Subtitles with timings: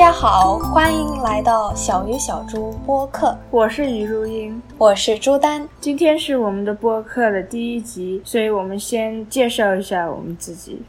[0.00, 5.68] 家好，欢迎来到小鱼小猪播客，我是于如英，我是朱丹。
[5.78, 10.80] 今天是我们的播客的第一集，所以我们先介绍一下我们自己。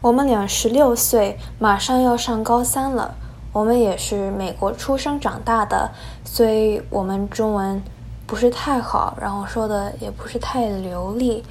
[0.00, 3.14] 我们俩十六岁，马上要上高三了。
[3.52, 5.90] 我们也是美国出生长大的，
[6.24, 7.82] 所以我们中文
[8.26, 11.44] 不是太好，然后说的也不是太流利，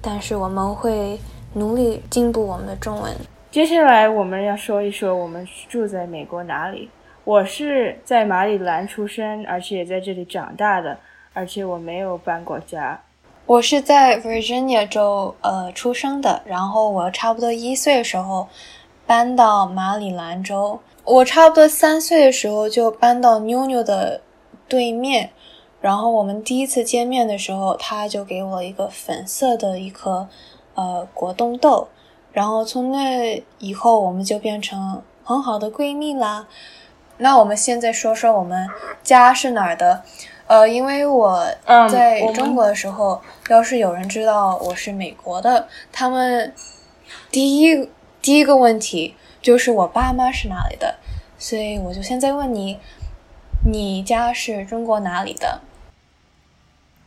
[0.00, 1.20] 但是我们会
[1.52, 3.14] 努力进步我们的中文。
[3.50, 6.90] 接下来我们要说一说我们住在美国哪里。
[7.24, 10.98] 我是在马里兰出生，而且也在这里长大的，
[11.32, 13.00] 而且我没有搬过家。
[13.46, 18.46] 我是在 Virginia 州呃出生的，然后我差不多一岁的时候
[19.06, 20.78] 搬到马里兰州。
[21.04, 24.20] 我差不多三岁的时候就搬到妞妞的
[24.68, 25.30] 对面，
[25.80, 30.28] 然后我们第一次见面的时候，他就给我一个粉色的一颗
[30.74, 31.88] 呃果冻豆。
[32.38, 36.46] 然后从那以后，我们就变成很好的闺蜜啦。
[37.16, 38.68] 那我们现在说说我们
[39.02, 40.04] 家是哪儿的？
[40.46, 41.44] 呃，因为我
[41.90, 46.54] 在中国的时候，要是有人知道我是美国的，他们
[47.32, 47.90] 第一
[48.22, 50.94] 第一个问题就是我爸妈是哪里的。
[51.38, 52.78] 所以我就现在问你，
[53.68, 55.60] 你家是中国哪里的？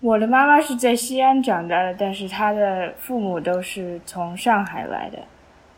[0.01, 5.19] 我的妈妈是在西安长大的，但是她的父母都是从上海来的。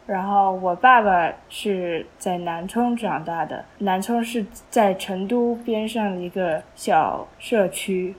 [0.05, 8.15] 然后我爸爸是在南充长大的，南充是在成都边上的一个小社区。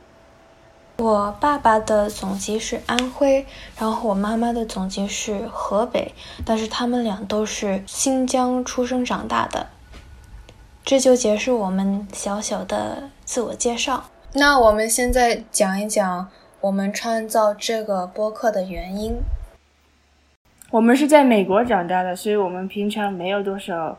[0.98, 3.46] 我爸爸的祖籍是安徽，
[3.78, 6.12] 然后我妈妈的祖籍是河北，
[6.44, 9.68] 但是他们俩都是新疆出生长大的。
[10.84, 14.04] 这就结束我们小小的自我介绍。
[14.36, 16.28] 那我们现在讲一讲
[16.60, 19.16] 我们创造这个播客的原因。
[20.72, 23.96] 我们是在美国长大的，所以我们平常没有多少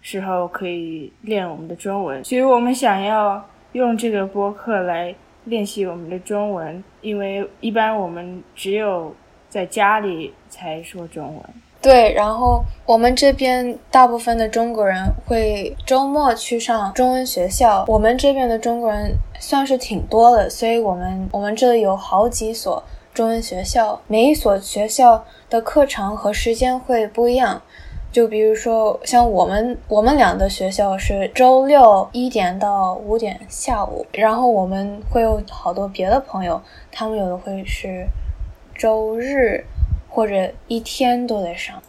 [0.00, 5.12] 时候可以练我们的中文，所以我们想要用这个播客来
[5.46, 9.12] 练习我们的中文，因为一般我们只有
[9.48, 11.44] 在家里才说中文。
[11.82, 17.84] 对，然后我们这边大部分的中国人会周末去上中文学校。
[17.88, 22.80] 我们这边的中国人算是挺多的，所以我们我们这里有好几所
[23.12, 27.60] 中文学校，每一所学校的课程和时间会不一样。
[28.12, 36.62] 就比如说，像我们我们俩的学校是周六一点到五点下午，然后我们会有好多别的朋友，
[36.92, 38.06] 他们有的会是
[38.76, 39.64] 周日。
[40.12, 41.82] 或者一天都得上。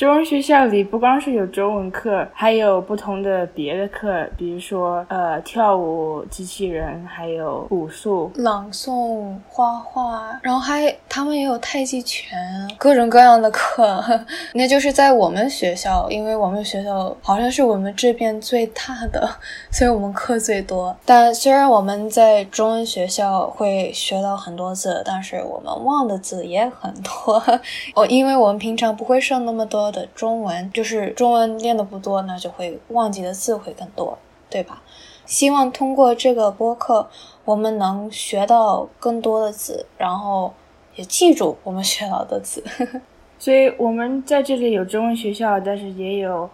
[0.00, 12.30] 中文学校里不光是有中文课，还有不同的别的课，比如说呃跳舞、机器人，还有武术、朗诵、画画，然后还他们也有太极拳，
[12.78, 14.02] 各种各样的课。
[14.56, 19.28] 那就是在我们学校，因为我们学校好像是我们这边最大的，
[19.70, 20.96] 所以我们课最多。
[21.04, 27.34] 但虽然我们在中文学校会学到很多字，但是我们忘的字也很多。
[27.94, 29.89] 哦，因为我们平常不会上那么多。
[29.90, 34.18] 的中文就是中文练的不多，那就会忘记的字会更多，
[34.48, 34.82] 对吧？
[35.26, 37.08] 希望通过这个播客，
[37.44, 40.52] 我们能学到更多的字，然后
[40.96, 42.64] 也记住我们学到的字。
[43.38, 46.50] 所以，我们在这里有中文学校，但是也有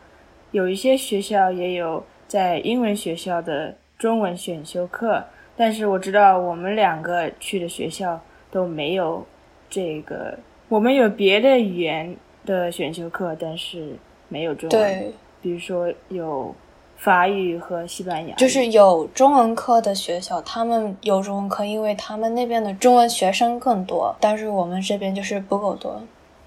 [0.51, 5.25] 有一些学校也有在英文学校的中文选修课。
[5.57, 8.21] 但是我知道我们两个去的学校
[8.51, 9.25] 都没有
[9.71, 12.15] 这个，我们有别的语言。
[12.47, 13.95] 的选修课，但是
[14.29, 14.81] 没有中文。
[14.81, 15.13] 对，
[15.43, 16.55] 比如说有
[16.97, 26.01] 法语和西班牙，就是有中文课的学校，他们有中文课，因为他们那边的中文学生更多，但是我们这边就是不够多。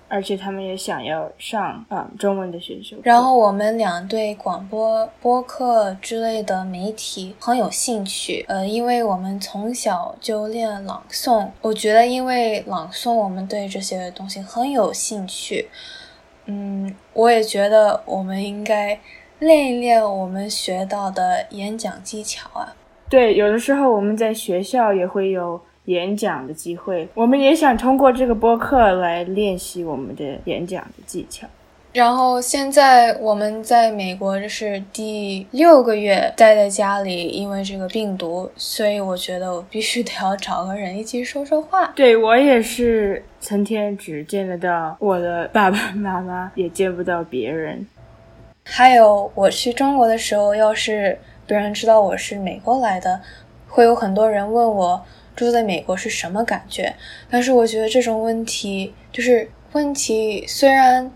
[0.10, 2.98] 而且他们也想要上啊中文的选修。
[3.04, 15.70] 然后我们俩对广播、播客之类的媒体很有兴趣，呃，因为我们从小就练朗诵，我觉得因为朗诵，我们对这些东西很有兴趣。
[16.46, 19.00] 嗯，我也觉得我们应该
[19.40, 22.76] 练一练我们学到的演讲技巧啊。
[23.08, 25.62] 对，有的时候我们在学校也会有。
[25.90, 31.48] 演讲的机会，我们也想通过这个播客来练习我们的演讲的技巧。
[31.92, 41.92] 然后现在我们在美国，这是第六个月待在家里，因为这个病毒，所以我觉得我必须得要找个人一起说说话。
[41.96, 47.88] 对我也是，成天只见得到我的爸爸妈妈，也见不到别人。
[48.64, 53.20] 还有我去中国的时候，要是别人知道我是美国来的，
[53.70, 55.06] 会有很多人问我。
[55.36, 56.94] 住在美国是什么感觉？
[57.30, 61.10] 但是我觉得这种问题就是问题，虽然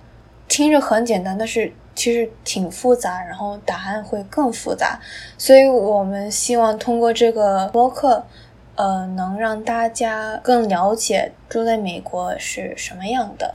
[0.47, 4.97] 听着很简单，但是其实挺复杂，然后答案会更复杂，
[5.38, 8.25] 所以我们希望通过这个播客，
[8.75, 13.53] 呃，能让大家更了解住在美国是什么样的。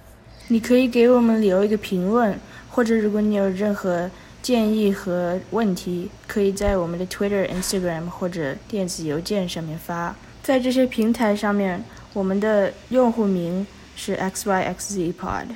[0.49, 2.39] 你可以给我们留一个评论，
[2.71, 4.11] 或者如果你有任何
[4.49, 10.17] 建议和问题，可以在我们的 Twitter、Instagram 或者电子邮件上面发。
[10.43, 11.85] 在这些平台上面，
[12.15, 15.49] 我们的用户名是 xyxzpod。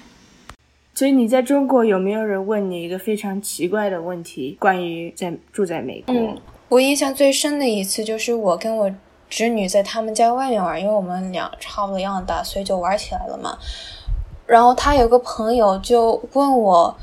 [0.95, 4.59] 所以你在中国有没有人问你一个非常奇怪的问题？
[4.61, 6.15] 关于在住在美国？
[6.15, 6.37] 嗯，
[6.69, 8.95] 我印象最深的一次就是我跟我
[9.31, 13.57] 侄女在他们家外面玩，因为我们俩差不多一样大，所以就玩起来了嘛。
[14.47, 16.95] 然后他有个朋友就问我，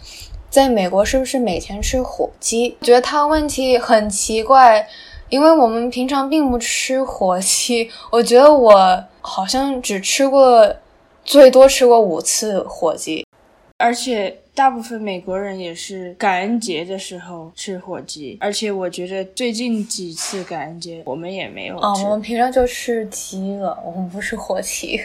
[0.50, 2.76] 在美国是不是每天吃火鸡？
[2.82, 4.88] 觉得他问题很奇怪，
[5.30, 7.90] 因为我们平常并不吃火鸡。
[8.12, 10.76] 我觉得我好像只吃过，
[11.24, 13.24] 最多吃过五次火鸡。
[13.78, 22.04] 而且大部分美国人也是感恩节的时候吃火鸡，而且我觉得最近几次感恩节我们也没有吃。
[22.04, 25.00] 我们平常就吃鸡了，我们不吃火鸡。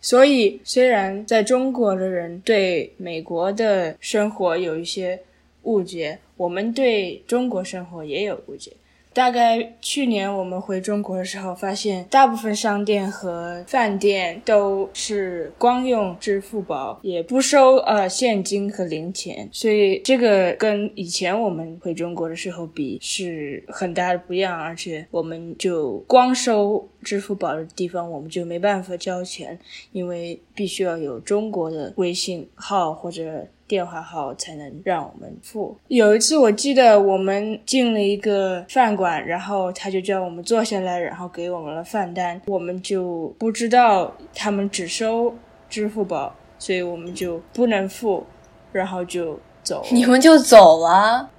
[0.00, 5.20] 所以，虽然在中国的人对美国的生活有一些
[5.64, 8.72] 误解，我们对中国生活也有误解。
[9.12, 24.56] 大概去年我们回中国的时候，发现大部分商店和饭店都是光用支付宝，也不收呃现金和零钱，所以这个跟以前我们回中国的时候比是很大的不一样。
[24.56, 29.58] 而且我们就光收支付宝的地方，我们就没办法交钱，
[29.92, 33.46] 因为必须要有中国的微信号或者。
[33.70, 35.76] 电话号才能让我们付。
[35.86, 42.42] 有一次我记得我们进了一个饭馆，然后他就叫我们坐下来，然后给我们了饭单。
[42.46, 45.32] 我们就不知道他们只收
[45.68, 48.26] 支付宝，所以我们就不能付，
[48.72, 49.86] 然后就走。
[49.92, 51.30] 你们就走了？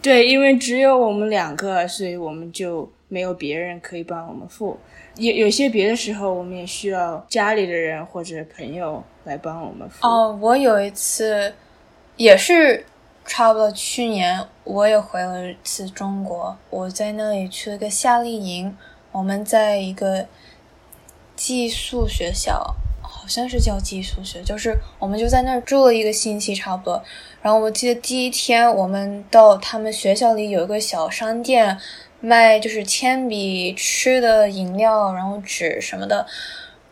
[0.00, 4.78] 对，因为只有我们两个，所以我们就没有别人可以帮我们付。
[5.16, 10.06] 有有些别的时候，我们也需要家里的人或者朋友来帮我们付。
[10.06, 11.52] 哦，我有一次。
[12.22, 12.86] 也是
[13.24, 16.56] 差不多去年，我也回了一次中国。
[16.70, 18.76] 我在那里去了个夏令营，
[19.10, 20.28] 我们在一个
[21.34, 27.02] 寄宿学校，好像是叫寄宿学，就是我们就在那儿住了一个星期差不多。
[27.40, 31.76] 然后我记得第一天，我们到他们学校里有一个小商店，
[32.20, 36.24] 卖就是铅笔、吃的、饮料，然后纸什么的。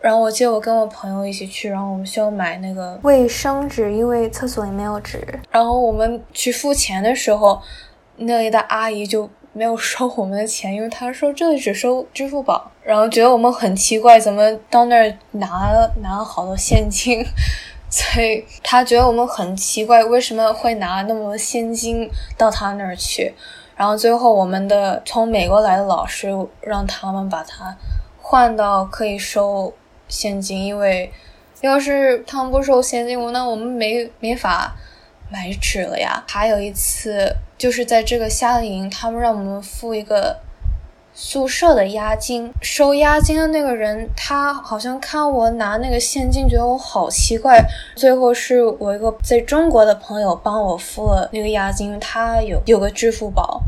[0.03, 5.23] 然后我记得我跟我朋友一起去，然后我们需要买那个卫生纸，因为厕所里没有纸。
[5.51, 7.61] 然后我们去付钱的时候，
[8.17, 12.71] 那里的阿姨就没有收我们的钱，因为她说这里只收支付宝。
[12.83, 17.23] 然后觉得我们很奇怪，怎么到那儿拿了拿了好多现金？
[17.91, 23.35] 所以她觉得我们很奇怪，为什么会拿那么多现金到她那儿去？
[23.77, 27.77] 然后最后我们的从美国来的老师让他们把它
[28.19, 29.71] 换到可以收。
[30.11, 31.11] 现金，因为
[31.63, 34.77] 要是他们不收现金，我那我们没没法
[35.31, 36.23] 买纸了呀。
[36.29, 40.39] 还有一次，就是在这个夏令营，他们让我们付一个
[41.15, 42.53] 宿舍的押金。
[42.63, 47.63] 收押金的那个人，他好像看我拿那个现金，觉得我好奇怪。
[47.95, 53.63] 最后是我一个在中国的朋友帮我付了那个押金，他有有个支付宝。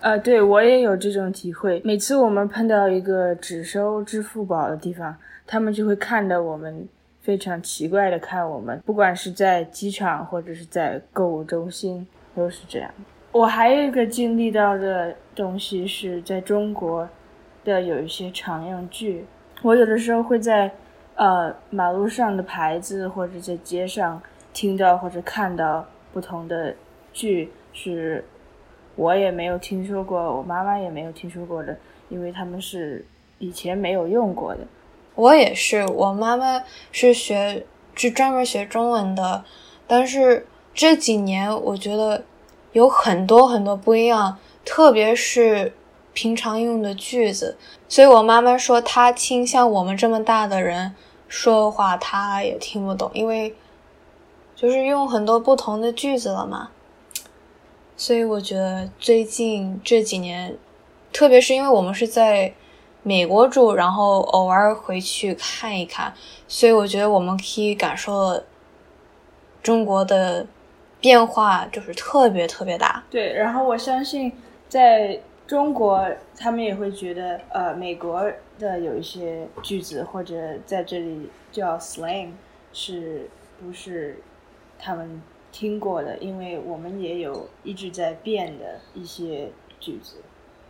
[0.00, 1.80] 啊，对我也有这种体会。
[1.84, 6.86] 每次我们碰到一个只收支付宝的地方，他们就会看着我们
[7.22, 12.90] 非常奇怪的看我们，不管是在机场或者是在购物中心，都是这样。
[13.32, 17.08] 我还有一个经历到的东西是在中国
[17.64, 19.24] 的有一些常用句，
[19.62, 20.70] 我有的时候会在
[21.16, 24.22] 呃马路上的牌子或者在街上
[24.52, 26.72] 听到或者看到不同的
[27.12, 28.22] 句是。
[28.96, 31.76] 我也没有听说过，我妈妈也没有听说过的，
[32.08, 33.06] 因为他们是
[33.38, 34.60] 以前没有用过的。
[35.14, 39.44] 我也是，我妈妈是学，是专门学中文的，
[39.86, 42.24] 但是这几年我觉得
[42.72, 45.72] 有很多很多不一样，特别是
[46.12, 47.56] 平常用的句子。
[47.88, 50.94] 所以我妈妈说，她听像我们这么大的人
[51.28, 53.54] 说话，她也听不懂，因为
[54.54, 56.70] 就是用很多不同的句子了嘛。
[57.96, 60.56] 所以我觉得最近这几年，
[61.12, 62.52] 特别是因为我们是在
[63.02, 66.12] 美国住，然后偶尔回去看一看，
[66.46, 68.42] 所以我觉得我们可以感受
[69.62, 70.46] 中国的
[71.00, 73.02] 变化，就是特别特别大。
[73.10, 74.32] 对，然后我相信
[74.68, 76.04] 在中国，
[76.36, 78.22] 他们也会觉得，呃，美国
[78.58, 80.34] 的有一些句子或者
[80.66, 82.30] 在这里叫 slang，
[82.72, 84.20] 是不是
[84.78, 85.22] 他们
[85.58, 90.16] 听过的，因为我们也有一直在变的一些句子。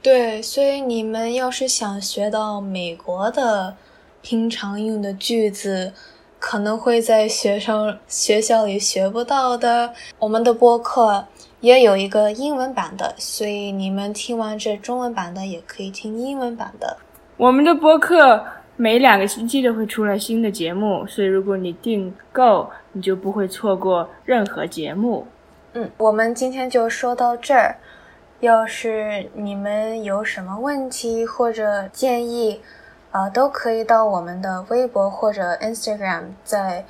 [0.00, 3.76] 对，所以你们要是想学到美国的
[4.22, 5.92] 平常用的句子，
[6.38, 9.92] 可能会在学生学校里学不到的。
[10.20, 11.26] 我们的播客
[11.60, 16.96] 也有一个英文版的，所以你们听完这中文版的，也可以听英文版的。
[17.36, 18.40] 我们的播客
[18.76, 25.26] 每两个星期都会出来新的节目，所以如果你订购，你就不会错过任何节目。
[25.74, 27.76] 嗯，我们今天就说到这儿。
[28.40, 32.62] 要是你们有什么问题或者建议，
[33.10, 36.86] 呃，都可以到我们的微博或者 Instagram，在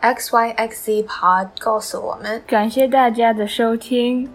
[0.00, 2.40] xyxzpod 告诉我们。
[2.46, 4.30] 感谢大家的收听。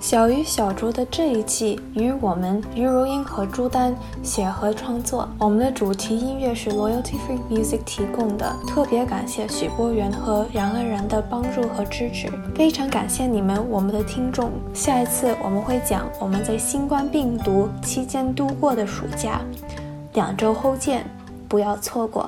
[0.00, 8.50] 小鱼小猪的这一季与我们于如英和朱丹协和创作，我们的主题音乐是 Loyalty Free Music 提供的。
[8.66, 14.50] 特别感谢许波源和杨安然的帮助和支持，非常感谢你们，我们的听众。
[14.72, 19.42] 下一次我们会讲我们在新冠病毒期间度过的暑假，
[20.14, 21.04] 两周后见，
[21.46, 22.18] 不要错过。